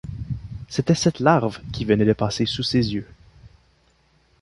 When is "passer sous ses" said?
2.13-2.95